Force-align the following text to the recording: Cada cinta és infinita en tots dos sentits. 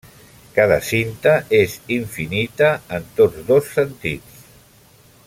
Cada 0.53 0.77
cinta 0.87 1.33
és 1.57 1.75
infinita 1.99 2.73
en 2.99 3.07
tots 3.21 3.47
dos 3.51 3.71
sentits. 3.77 4.45